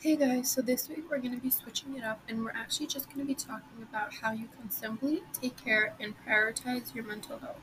[0.00, 2.86] Hey guys, so this week we're going to be switching it up and we're actually
[2.86, 7.02] just going to be talking about how you can simply take care and prioritize your
[7.02, 7.58] mental health.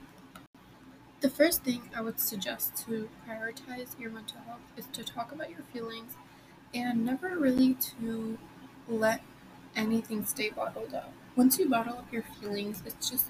[1.22, 5.50] The first thing I would suggest to prioritize your mental health is to talk about
[5.50, 6.18] your feelings
[6.74, 8.38] and never really to
[8.90, 9.22] let
[9.74, 11.14] anything stay bottled up.
[11.38, 13.28] Once you bottle up your feelings, it's just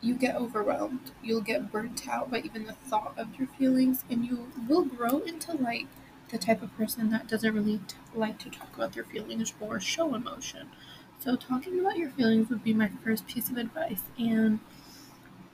[0.00, 1.10] you get overwhelmed.
[1.22, 5.18] You'll get burnt out by even the thought of your feelings and you will grow
[5.18, 5.86] into like
[6.30, 9.80] the type of person that doesn't really t- like to talk about their feelings or
[9.80, 10.70] show emotion.
[11.18, 14.02] So, talking about your feelings would be my first piece of advice.
[14.18, 14.60] And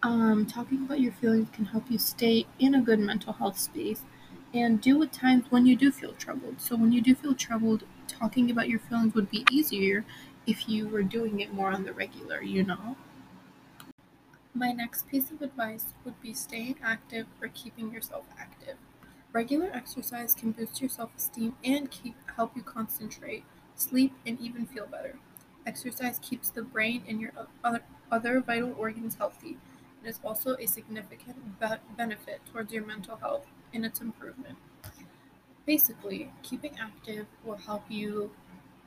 [0.03, 4.03] um, talking about your feelings can help you stay in a good mental health space
[4.55, 6.61] and deal with times when you do feel troubled.
[6.61, 10.05] So, when you do feel troubled, talking about your feelings would be easier
[10.47, 12.97] if you were doing it more on the regular, you know?
[14.53, 18.77] My next piece of advice would be staying active or keeping yourself active.
[19.37, 24.87] Regular exercise can boost your self-esteem and keep help you concentrate, sleep, and even feel
[24.87, 25.19] better.
[25.67, 29.59] Exercise keeps the brain and your other, other vital organs healthy
[29.99, 31.67] and is also a significant be-
[31.99, 34.57] benefit towards your mental health and its improvement.
[35.67, 38.31] Basically, keeping active will help you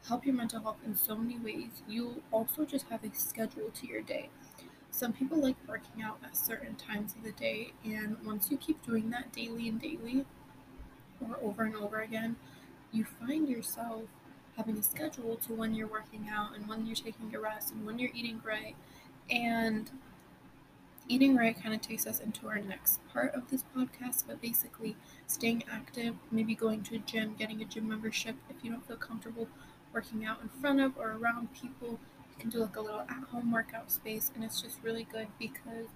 [0.07, 1.83] help your mental health in so many ways.
[1.87, 4.29] You also just have a schedule to your day.
[4.91, 8.83] Some people like working out at certain times of the day, and once you keep
[8.85, 10.25] doing that daily and daily,
[11.21, 12.35] or over and over again,
[12.91, 14.03] you find yourself
[14.57, 17.85] having a schedule to when you're working out and when you're taking a rest and
[17.85, 18.75] when you're eating right.
[19.29, 19.89] And
[21.07, 24.95] eating right kind of takes us into our next part of this podcast, but basically
[25.27, 28.97] staying active, maybe going to a gym, getting a gym membership if you don't feel
[28.97, 29.47] comfortable
[29.93, 31.99] working out in front of or around people.
[32.31, 35.27] You can do like a little at home workout space, and it's just really good
[35.39, 35.87] because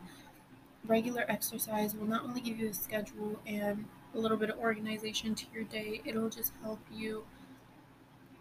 [0.86, 5.36] regular exercise will not only give you a schedule and a little bit of organization
[5.36, 7.26] to your day, it'll just help you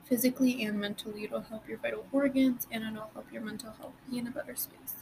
[0.04, 1.24] physically and mentally.
[1.24, 4.54] It'll help your vital organs and it'll help your mental health be in a better
[4.54, 4.96] space.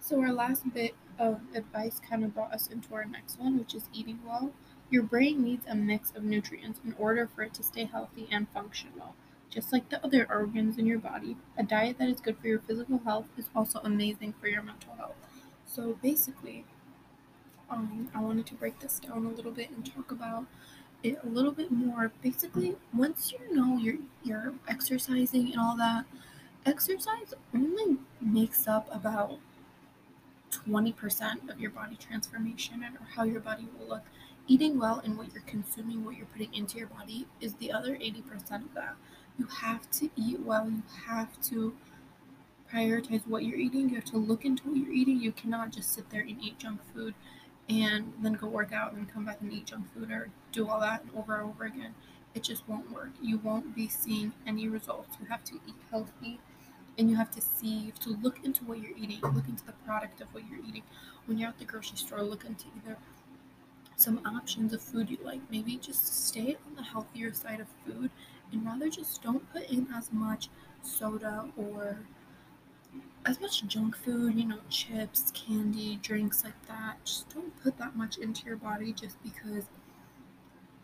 [0.00, 3.74] So, our last bit of advice kind of brought us into our next one, which
[3.74, 4.52] is eating well.
[4.88, 8.48] Your brain needs a mix of nutrients in order for it to stay healthy and
[8.50, 9.16] functional.
[9.50, 12.60] Just like the other organs in your body, a diet that is good for your
[12.60, 15.16] physical health is also amazing for your mental health.
[15.66, 16.64] So basically,
[17.70, 20.46] um, I wanted to break this down a little bit and talk about
[21.02, 22.12] it a little bit more.
[22.22, 26.04] Basically, once you know you're you're exercising and all that,
[26.64, 29.38] exercise only makes up about
[30.50, 34.02] 20% of your body transformation and how your body will look.
[34.48, 37.96] Eating well and what you're consuming, what you're putting into your body is the other
[37.96, 38.94] 80% of that.
[39.38, 41.74] You have to eat well, you have to
[42.72, 45.20] prioritize what you're eating, you have to look into what you're eating.
[45.20, 47.14] You cannot just sit there and eat junk food
[47.68, 50.68] and then go work out and then come back and eat junk food or do
[50.68, 51.94] all that over and over again.
[52.34, 53.10] It just won't work.
[53.20, 55.16] You won't be seeing any results.
[55.20, 56.38] You have to eat healthy
[56.98, 59.64] and you have to see, you have to look into what you're eating, look into
[59.64, 60.82] the product of what you're eating.
[61.26, 62.96] When you're at the grocery store, look into either
[63.96, 65.40] some options of food you like.
[65.50, 68.10] Maybe just stay on the healthier side of food
[68.52, 70.48] and rather just don't put in as much
[70.82, 72.00] soda or
[73.26, 77.04] as much junk food, you know, chips, candy, drinks like that.
[77.04, 79.64] Just don't put that much into your body just because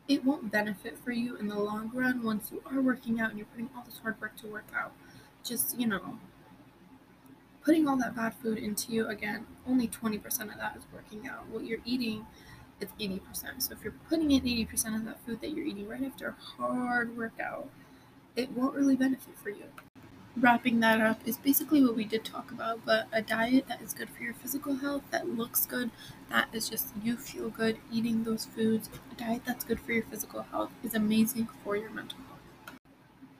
[0.09, 3.39] it won't benefit for you in the long run once you are working out and
[3.39, 4.93] you're putting all this hard work to work out.
[5.45, 6.19] Just, you know,
[7.65, 11.49] putting all that bad food into you again, only 20% of that is working out.
[11.49, 12.27] What you're eating,
[12.81, 13.21] it's 80%.
[13.63, 16.33] So if you're putting in 80% of that food that you're eating right after a
[16.61, 17.69] hard workout,
[18.35, 19.65] it won't really benefit for you
[20.37, 23.93] wrapping that up is basically what we did talk about, but a diet that is
[23.93, 25.91] good for your physical health, that looks good,
[26.31, 28.89] that is just you feel good eating those foods.
[29.11, 32.79] A diet that's good for your physical health is amazing for your mental health.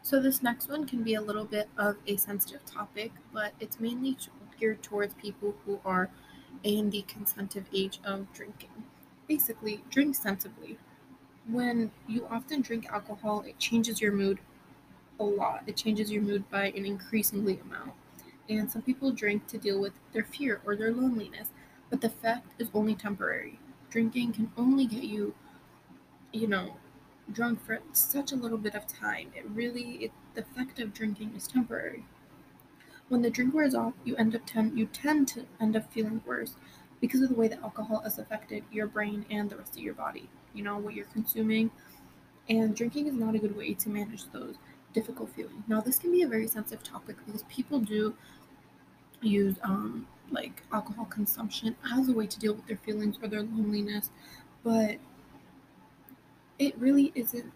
[0.03, 3.81] So, this next one can be a little bit of a sensitive topic, but it's
[3.81, 4.17] mainly
[4.59, 6.11] geared towards people who are
[6.63, 8.85] in the consentive age of drinking.
[9.29, 10.79] Basically, drink sensibly.
[11.47, 14.41] When you often drink alcohol, it changes your mood
[15.21, 15.65] a lot.
[15.67, 17.93] It changes your mood by an increasingly amount.
[18.49, 21.49] And some people drink to deal with their fear or their loneliness,
[21.91, 23.59] but the effect is only temporary.
[23.91, 25.35] Drinking can only get you,
[26.33, 26.77] you know,
[27.33, 29.31] drunk for such a little bit of time.
[29.35, 32.05] It really, it, the effect of drinking is temporary.
[33.09, 36.23] When the drink wears off, you end up tend you tend to end up feeling
[36.25, 36.55] worse
[37.01, 39.95] because of the way that alcohol has affected your brain and the rest of your
[39.95, 40.29] body.
[40.55, 41.71] You know what you're consuming,
[42.49, 44.57] and drinking is not a good way to manage those
[44.93, 45.65] difficult feeling.
[45.69, 48.15] Now, this can be a very sensitive topic because people do
[49.21, 53.43] use um, like alcohol consumption as a way to deal with their feelings or their
[53.43, 54.11] loneliness,
[54.65, 54.97] but
[56.59, 57.53] it really isn't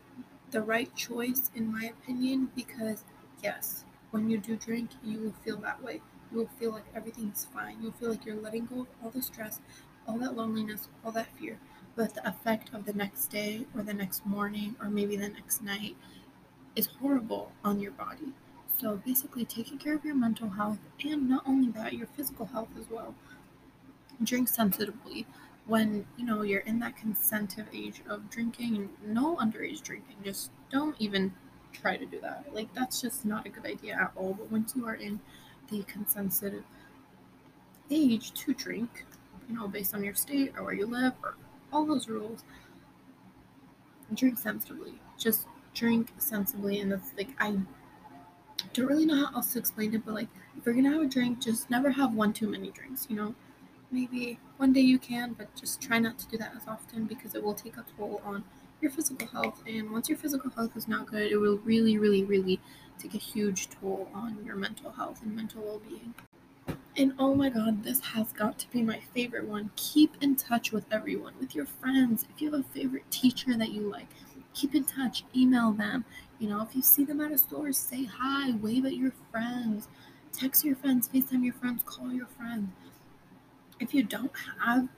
[0.51, 3.05] the right choice, in my opinion, because
[3.43, 6.01] yes, when you do drink, you will feel that way.
[6.31, 7.79] You will feel like everything's fine.
[7.81, 9.61] You'll feel like you're letting go of all the stress,
[10.07, 11.59] all that loneliness, all that fear.
[11.95, 15.63] But the effect of the next day or the next morning or maybe the next
[15.63, 15.97] night
[16.77, 18.33] is horrible on your body.
[18.79, 22.69] So basically, taking care of your mental health and not only that, your physical health
[22.79, 23.15] as well.
[24.23, 25.27] Drink sensitively
[25.67, 28.91] when you know you're in that consentive age of drinking.
[29.05, 30.17] No underage drinking.
[30.23, 31.35] Just don't even
[31.73, 32.47] try to do that.
[32.53, 34.35] Like that's just not a good idea at all.
[34.35, 35.21] But once you are in
[35.71, 36.65] the consensitive
[37.91, 39.07] age to drink,
[39.49, 41.35] you know, based on your state or where you live or
[41.73, 42.45] all those rules,
[44.15, 44.95] drink sensibly.
[45.19, 45.47] Just
[45.77, 47.57] drink sensibly, and that's like I
[48.73, 51.07] don't really know how else to explain it, but like if you're gonna have a
[51.07, 53.35] drink, just never have one too many drinks, you know?
[53.91, 57.35] Maybe one day you can, but just try not to do that as often because
[57.35, 58.45] it will take a toll on
[58.81, 59.63] your physical health.
[59.67, 62.61] And once your physical health is not good, it will really, really, really
[62.99, 66.15] take a huge toll on your mental health and mental well being.
[66.97, 69.71] And oh my god, this has got to be my favorite one.
[69.77, 72.25] Keep in touch with everyone, with your friends.
[72.35, 74.09] If you have a favorite teacher that you like,
[74.57, 76.05] keep in touch, email them.
[76.39, 79.89] You know, if you see them at a store, say hi, wave at your friends,
[80.33, 82.71] text your friends, FaceTime your friends, call your friends.
[83.79, 84.33] If you don't
[84.65, 84.89] have,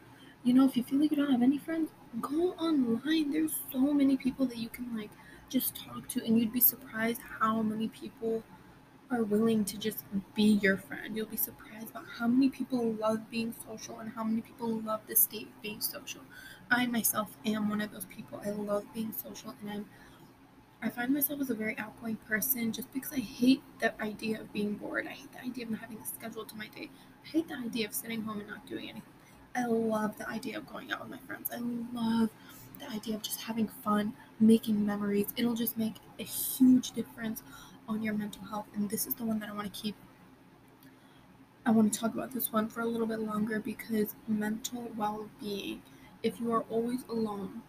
[0.44, 1.90] you know, if you feel like you don't have any friends,
[2.20, 3.32] go online.
[3.32, 5.10] There's so many people that you can like
[5.48, 8.44] just talk to, and you'd be surprised how many people
[9.10, 11.16] are willing to just be your friend.
[11.16, 15.00] You'll be surprised about how many people love being social and how many people love
[15.08, 16.20] the state of being social.
[16.70, 18.40] I myself am one of those people.
[18.44, 19.86] I love being social and I'm
[20.80, 24.52] I find myself as a very outgoing person just because I hate the idea of
[24.52, 25.08] being bored.
[25.08, 26.88] I hate the idea of not having a schedule to my day.
[27.24, 29.02] I hate the idea of sitting home and not doing anything.
[29.56, 31.50] I love the idea of going out with my friends.
[31.52, 32.30] I love
[32.78, 35.26] the idea of just having fun, making memories.
[35.36, 37.42] It'll just make a huge difference
[37.88, 38.66] on your mental health.
[38.76, 39.96] And this is the one that I want to keep.
[41.66, 45.28] I want to talk about this one for a little bit longer because mental well
[45.40, 45.82] being,
[46.22, 47.62] if you are always alone,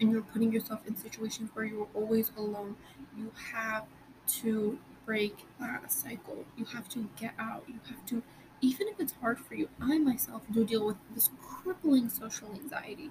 [0.00, 2.76] and you're putting yourself in situations where you're always alone,
[3.16, 3.86] you have
[4.26, 6.44] to break that cycle.
[6.56, 7.64] You have to get out.
[7.68, 8.22] You have to,
[8.60, 13.10] even if it's hard for you, I myself do deal with this crippling social anxiety.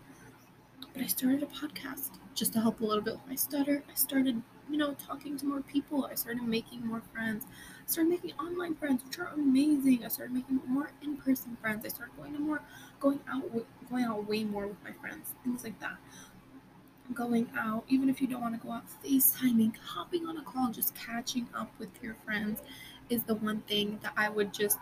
[0.93, 3.83] But I started a podcast just to help a little bit with my stutter.
[3.89, 6.05] I started, you know, talking to more people.
[6.05, 7.45] I started making more friends.
[7.47, 10.05] I started making online friends, which are amazing.
[10.05, 11.85] I started making more in-person friends.
[11.85, 12.61] I started going to more,
[12.99, 13.43] going out,
[13.89, 15.97] going out way more with my friends, things like that
[17.13, 20.71] going out, even if you don't want to go out, FaceTiming, hopping on a call,
[20.71, 22.61] just catching up with your friends
[23.09, 24.77] is the one thing that I would just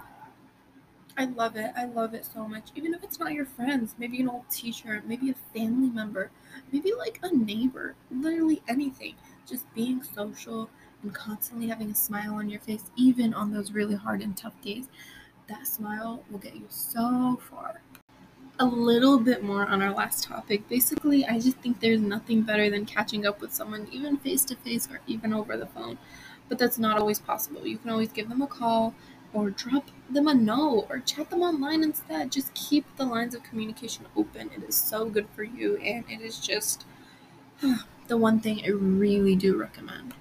[1.17, 1.71] I love it.
[1.75, 2.69] I love it so much.
[2.75, 6.31] Even if it's not your friends, maybe an old teacher, maybe a family member,
[6.71, 9.15] maybe like a neighbor, literally anything.
[9.47, 10.69] Just being social
[11.03, 14.59] and constantly having a smile on your face, even on those really hard and tough
[14.61, 14.87] days.
[15.47, 17.81] That smile will get you so far
[18.59, 20.67] a little bit more on our last topic.
[20.69, 24.55] Basically, I just think there's nothing better than catching up with someone, even face to
[24.55, 25.97] face or even over the phone.
[26.47, 27.65] But that's not always possible.
[27.65, 28.93] You can always give them a call
[29.33, 32.31] or drop them a note or chat them online instead.
[32.31, 34.51] Just keep the lines of communication open.
[34.55, 36.85] It is so good for you, and it is just
[38.07, 40.13] the one thing I really do recommend.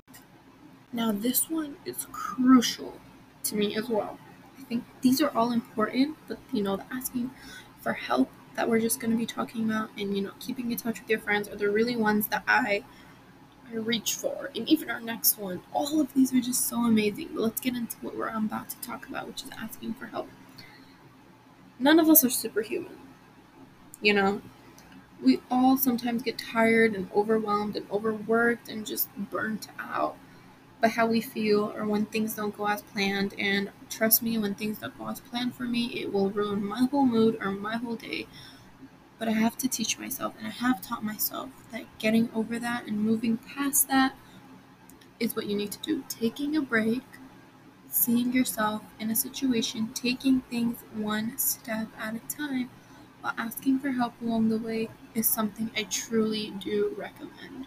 [0.92, 2.98] Now, this one is crucial
[3.44, 4.18] to me as well.
[4.58, 7.30] I think these are all important, but you know, the asking
[7.80, 10.76] for help that we're just going to be talking about and you know keeping in
[10.76, 12.84] touch with your friends are the really ones that i
[13.70, 17.28] i reach for and even our next one all of these are just so amazing
[17.32, 20.28] but let's get into what we're about to talk about which is asking for help
[21.78, 22.98] none of us are superhuman
[24.02, 24.42] you know
[25.22, 30.16] we all sometimes get tired and overwhelmed and overworked and just burnt out
[30.80, 33.34] by how we feel or when things don't go as planned.
[33.38, 36.86] And trust me, when things don't go as planned for me, it will ruin my
[36.90, 38.26] whole mood or my whole day.
[39.18, 42.86] But I have to teach myself, and I have taught myself that getting over that
[42.86, 44.14] and moving past that
[45.18, 46.04] is what you need to do.
[46.08, 47.02] Taking a break,
[47.90, 52.70] seeing yourself in a situation, taking things one step at a time,
[53.20, 57.66] while asking for help along the way is something I truly do recommend.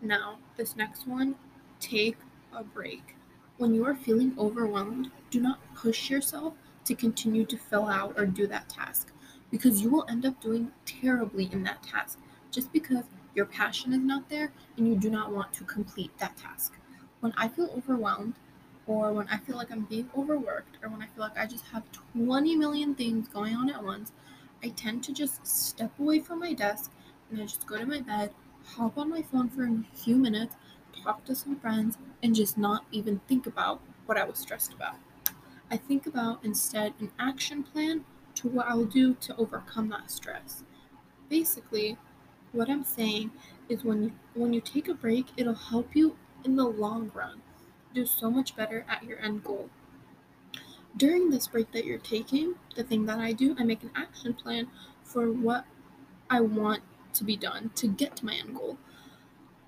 [0.00, 1.36] Now, this next one
[1.80, 2.16] take
[2.52, 3.16] a break.
[3.58, 8.26] When you are feeling overwhelmed, do not push yourself to continue to fill out or
[8.26, 9.12] do that task
[9.50, 12.18] because you will end up doing terribly in that task
[12.50, 16.36] just because your passion is not there and you do not want to complete that
[16.36, 16.74] task.
[17.20, 18.34] When I feel overwhelmed,
[18.86, 21.66] or when I feel like I'm being overworked, or when I feel like I just
[21.66, 21.84] have
[22.16, 24.10] 20 million things going on at once,
[24.62, 26.90] I tend to just step away from my desk
[27.30, 30.54] and I just go to my bed hop on my phone for a few minutes,
[31.02, 34.96] talk to some friends, and just not even think about what I was stressed about.
[35.70, 38.04] I think about instead an action plan
[38.36, 40.64] to what I'll do to overcome that stress.
[41.28, 41.98] Basically,
[42.52, 43.32] what I'm saying
[43.68, 47.42] is when you when you take a break, it'll help you in the long run
[47.94, 49.70] do so much better at your end goal.
[50.96, 54.34] During this break that you're taking, the thing that I do, I make an action
[54.34, 54.68] plan
[55.02, 55.64] for what
[56.28, 56.82] I want
[57.14, 58.78] to be done to get to my end goal.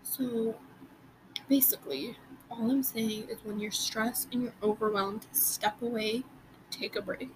[0.03, 0.57] So
[1.49, 2.17] basically,
[2.51, 6.25] all I'm saying is when you're stressed and you're overwhelmed, step away,
[6.71, 7.31] take a break.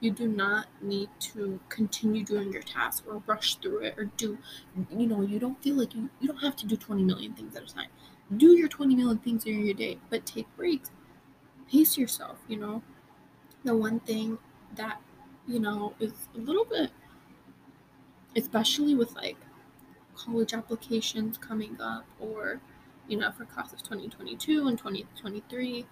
[0.00, 4.38] You do not need to continue doing your task or rush through it or do,
[4.90, 7.54] you know, you don't feel like you, you don't have to do 20 million things
[7.54, 7.88] at a time.
[8.34, 10.90] Do your 20 million things during your day, but take breaks.
[11.70, 12.82] Pace yourself, you know.
[13.64, 14.38] The one thing
[14.74, 15.00] that,
[15.46, 16.90] you know, is a little bit,
[18.36, 19.36] especially with like
[20.14, 22.60] college applications coming up or,
[23.08, 25.86] you know, for class of 2022 and 2023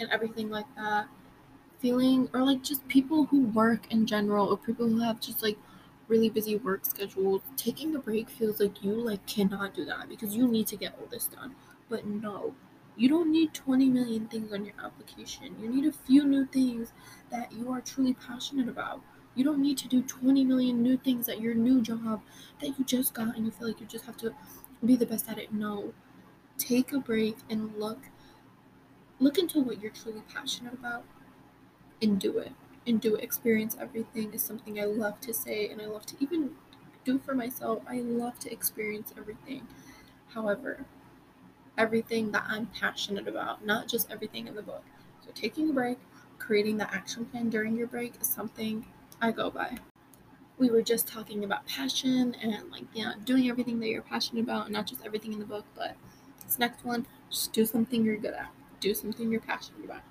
[0.00, 1.08] and everything like that
[1.80, 5.58] feeling or like just people who work in general or people who have just like
[6.08, 10.36] really busy work schedules taking a break feels like you like cannot do that because
[10.36, 11.54] you need to get all this done.
[11.88, 12.54] But no
[12.96, 16.92] you don't need 20 million things on your application you need a few new things
[17.30, 19.00] that you are truly passionate about
[19.34, 22.22] you don't need to do 20 million new things at your new job
[22.60, 24.34] that you just got and you feel like you just have to
[24.84, 25.92] be the best at it no
[26.58, 28.10] take a break and look
[29.20, 31.04] look into what you're truly passionate about
[32.02, 32.52] and do it
[32.86, 33.24] and do it.
[33.24, 36.56] Experience everything is something I love to say and I love to even
[37.04, 37.82] do for myself.
[37.88, 39.66] I love to experience everything.
[40.28, 40.86] However,
[41.76, 44.84] everything that I'm passionate about, not just everything in the book.
[45.24, 45.98] So taking a break,
[46.38, 48.84] creating the action plan during your break is something
[49.20, 49.78] I go by.
[50.58, 54.70] We were just talking about passion and like yeah, doing everything that you're passionate about,
[54.70, 55.96] not just everything in the book, but
[56.44, 58.50] this next one, just do something you're good at.
[58.80, 60.02] Do something you're passionate about.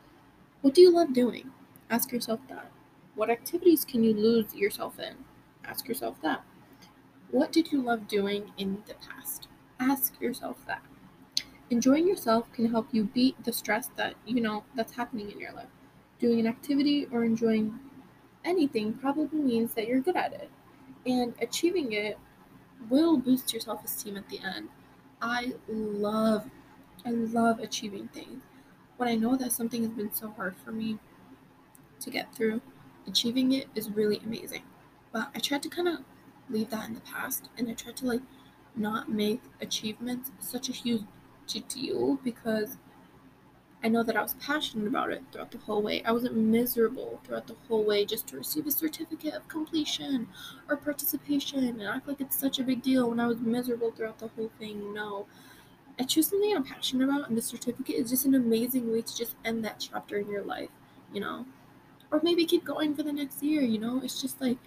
[0.62, 1.51] What do you love doing?
[1.89, 2.72] Ask yourself that.
[3.15, 5.15] What activities can you lose yourself in?
[5.63, 6.43] Ask yourself that.
[7.29, 9.48] What did you love doing in the past?
[9.79, 10.82] Ask yourself that.
[11.70, 15.53] Enjoying yourself can help you beat the stress that you know that's happening in your
[15.53, 15.70] life.
[16.20, 17.79] Doing an activity or enjoying
[18.46, 20.50] anything probably means that you're good at it.
[21.05, 22.17] And achieving it
[22.89, 24.70] will boost your self-esteem at the end.
[25.22, 26.50] I love
[27.05, 28.43] I love achieving things.
[28.98, 31.00] When I know that something has been so hard for me,
[32.00, 32.62] to get through,
[33.08, 34.63] achieving it is really amazing.
[35.12, 36.00] But I tried to kind of
[36.50, 38.22] leave that in the past and I tried to like
[38.75, 41.03] not make achievements such a huge
[41.47, 42.77] deal because
[43.83, 46.03] I know that I was passionate about it throughout the whole way.
[46.03, 50.27] I wasn't miserable throughout the whole way just to receive a certificate of completion
[50.69, 54.19] or participation and act like it's such a big deal when I was miserable throughout
[54.19, 54.93] the whole thing.
[54.93, 55.27] No.
[56.00, 59.15] I choose something I'm passionate about, and the certificate is just an amazing way to
[59.15, 60.69] just end that chapter in your life,
[61.13, 61.45] you know?
[62.13, 64.00] or maybe keep going for the next year, you know?
[64.03, 64.59] It's just like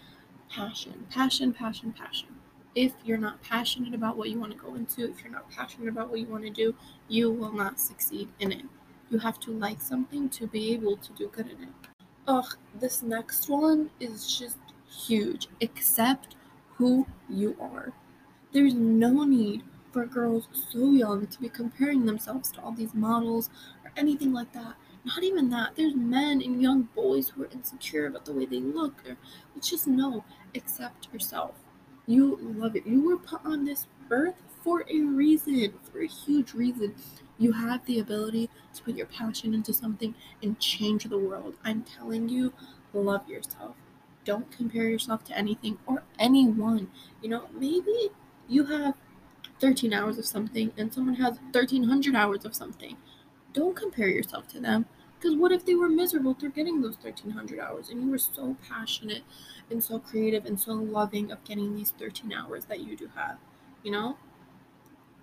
[0.51, 2.36] passion, passion, passion, passion.
[2.77, 5.89] If you're not passionate about what you want to go into, if you're not passionate
[5.89, 6.77] about what you want to do,
[7.09, 8.63] you will not succeed in it.
[9.11, 11.89] You have to like something to be able to do good in it.
[12.29, 15.49] Ugh, this next one is just huge.
[15.61, 16.37] Accept
[16.75, 17.93] who you are.
[18.53, 23.51] There's no need for girls so young to be comparing themselves to all these models
[23.85, 25.77] or anything like that not even that.
[25.77, 29.03] There's men and young boys who are insecure about the way they look.
[29.09, 29.17] Or
[29.61, 30.25] just no.
[30.55, 31.55] Accept yourself.
[32.07, 32.87] You love it.
[32.87, 36.95] You were put on this earth for a reason, for a huge reason.
[37.39, 41.57] You have the ability to put your passion into something and change the world.
[41.65, 42.53] I'm telling you,
[42.93, 43.77] love yourself.
[44.25, 46.91] Don't compare yourself to anything or anyone.
[47.23, 48.11] You know, maybe
[48.49, 48.95] you have
[49.61, 52.97] 13 hours of something and someone has 1300 hours of something.
[53.53, 54.87] Don't compare yourself to them.
[55.19, 58.57] Because what if they were miserable through getting those 1300 hours and you were so
[58.69, 59.23] passionate
[59.71, 63.39] and so creative and so loving of getting these 13 hours that you do have?
[63.83, 64.19] You know?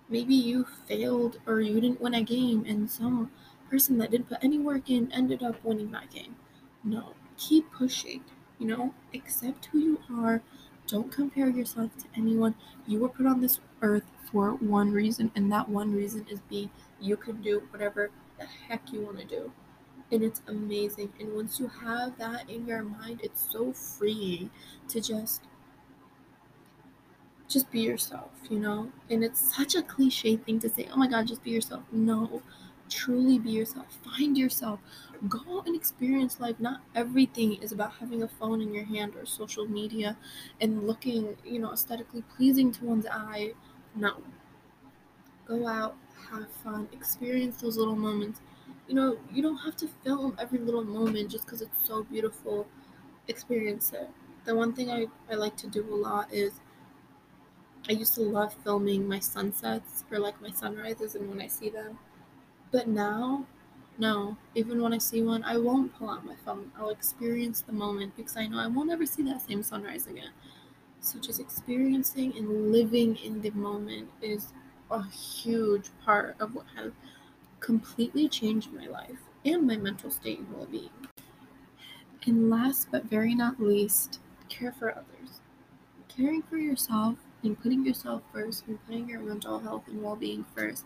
[0.08, 3.30] Maybe you failed or you didn't win a game and some
[3.70, 6.36] person that didn't put any work in ended up winning that game.
[6.82, 8.24] No, keep pushing.
[8.58, 10.42] You know, accept who you are.
[10.86, 12.54] Don't compare yourself to anyone.
[12.86, 16.70] You were put on this earth for one reason, and that one reason is being
[17.00, 19.52] you can do whatever the heck you want to do
[20.12, 21.12] and it's amazing.
[21.20, 24.50] And once you have that in your mind, it's so freeing
[24.88, 25.42] to just
[27.48, 28.90] just be yourself, you know?
[29.10, 32.42] And it's such a cliche thing to say, "Oh my god, just be yourself." No.
[32.90, 33.86] Truly be yourself.
[34.04, 34.78] Find yourself.
[35.26, 36.60] Go and experience life.
[36.60, 40.16] Not everything is about having a phone in your hand or social media
[40.60, 43.54] and looking, you know, aesthetically pleasing to one's eye.
[43.96, 44.22] No.
[45.46, 45.96] Go out,
[46.30, 48.40] have fun, experience those little moments.
[48.88, 52.66] You know, you don't have to film every little moment just because it's so beautiful.
[53.28, 54.10] Experience it.
[54.44, 56.60] The one thing I, I like to do a lot is
[57.88, 61.68] I used to love filming my sunsets or like my sunrises and when I see
[61.70, 61.98] them.
[62.72, 63.46] But now,
[63.98, 66.72] no, even when I see one, I won't pull out my phone.
[66.78, 70.30] I'll experience the moment because I know I won't ever see that same sunrise again.
[71.00, 74.52] So just experiencing and living in the moment is
[74.90, 76.92] a huge part of what has
[77.64, 80.90] completely changed my life and my mental state and well being.
[82.26, 85.40] And last but very not least, care for others.
[86.08, 90.44] Caring for yourself and putting yourself first and putting your mental health and well being
[90.54, 90.84] first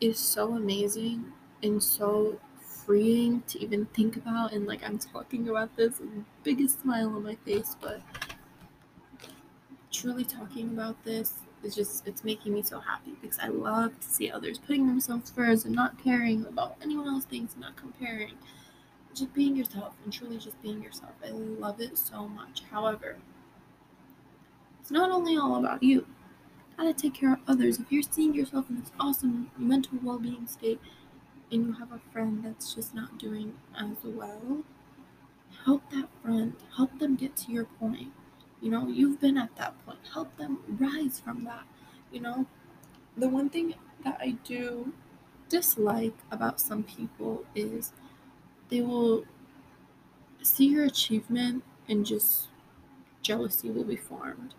[0.00, 1.32] is so amazing
[1.64, 4.52] and so freeing to even think about.
[4.52, 8.02] And like I'm talking about this with the biggest smile on my face, but
[9.90, 14.08] truly talking about this is just it's making me so happy because I love to
[14.08, 18.34] see others putting themselves first and not caring about anyone else thinks and not comparing.
[19.14, 21.12] Just being yourself and truly just being yourself.
[21.24, 22.62] I love it so much.
[22.70, 23.18] However,
[24.80, 25.98] it's not only all about you.
[25.98, 26.06] You
[26.78, 27.78] gotta take care of others.
[27.78, 30.80] If you're seeing yourself in this awesome mental well being state
[31.50, 34.64] and you have a friend that's just not doing as well,
[35.64, 36.54] help that friend.
[36.76, 38.12] Help them get to your point
[38.62, 39.98] you know, you've been at that point.
[40.14, 41.64] Help them rise from that.
[42.12, 42.46] You know,
[43.16, 44.92] the one thing that I do
[45.48, 47.92] dislike about some people is
[48.70, 49.24] they will
[50.42, 52.48] see your achievement and just
[53.20, 54.54] jealousy will be formed.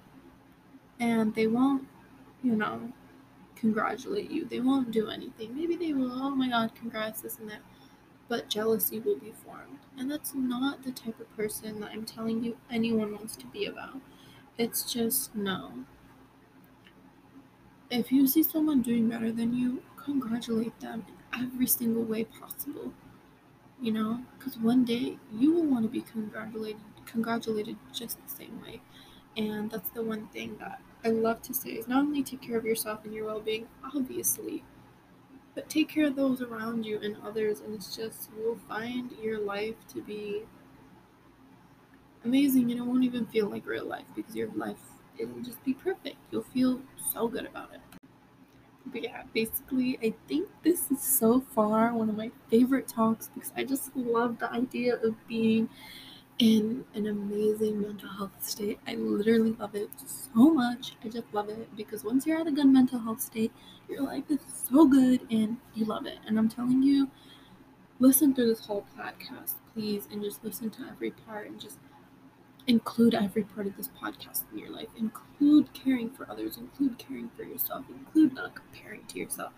[0.99, 1.87] And they won't,
[2.43, 2.91] you know,
[3.55, 4.45] congratulate you.
[4.45, 5.55] They won't do anything.
[5.55, 7.61] Maybe they will, oh my god, congrats, this and that.
[8.27, 9.79] But jealousy will be formed.
[9.97, 13.65] And that's not the type of person that I'm telling you anyone wants to be
[13.65, 13.97] about.
[14.57, 15.85] It's just no.
[17.91, 22.93] If you see someone doing better than you, congratulate them in every single way possible.
[23.81, 28.61] You know, because one day you will want to be congratulated, congratulated just the same
[28.61, 28.81] way.
[29.35, 32.57] And that's the one thing that I love to say is not only take care
[32.57, 34.63] of yourself and your well-being, obviously,
[35.55, 39.11] but take care of those around you and others and it's just you will find
[39.21, 40.43] your life to be
[42.25, 42.71] amazing.
[42.71, 44.77] And it won't even feel like real life because your life
[45.17, 46.17] it'll just be perfect.
[46.31, 47.81] You'll feel so good about it.
[48.85, 53.51] But yeah basically i think this is so far one of my favorite talks because
[53.55, 55.69] i just love the idea of being
[56.39, 58.79] in an amazing mental health state.
[58.87, 60.95] I literally love it so much.
[61.03, 63.51] I just love it because once you're at a good mental health state,
[63.87, 66.17] your life is so good and you love it.
[66.25, 67.09] And I'm telling you,
[67.99, 71.77] listen through this whole podcast, please, and just listen to every part and just
[72.67, 74.87] include every part of this podcast in your life.
[74.97, 79.53] Include caring for others, include caring for yourself, include not comparing to yourself.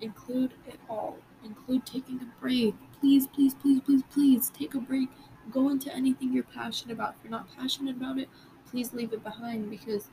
[0.00, 1.16] Include it all.
[1.44, 2.74] Include taking a break.
[3.00, 5.08] Please, please, please, please, please take a break
[5.50, 7.16] go into anything you're passionate about.
[7.16, 8.28] If you're not passionate about it,
[8.66, 10.10] please leave it behind because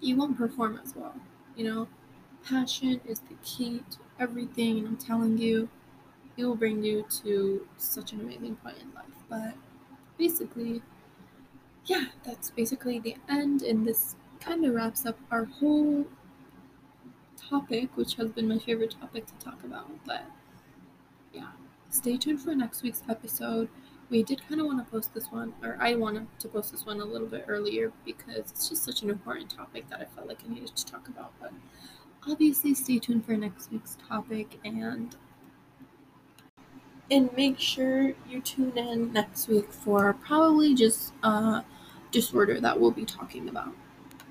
[0.00, 1.14] you won't perform as well.
[1.54, 1.88] You know,
[2.44, 5.68] passion is the key to everything, and I'm telling you,
[6.36, 9.24] it will bring you to such an amazing point in life.
[9.28, 9.56] But
[10.18, 10.82] basically,
[11.86, 16.06] yeah, that's basically the end, and this kind of wraps up our whole
[17.36, 19.88] topic, which has been my favorite topic to talk about.
[20.04, 20.24] But
[21.90, 23.68] stay tuned for next week's episode.
[24.08, 26.86] We did kind of want to post this one, or I wanted to post this
[26.86, 30.28] one a little bit earlier because it's just such an important topic that I felt
[30.28, 31.32] like I needed to talk about.
[31.40, 31.52] But
[32.28, 35.16] obviously, stay tuned for next week's topic and
[37.10, 41.64] and make sure you tune in next week for probably just a
[42.10, 43.72] disorder that we'll be talking about.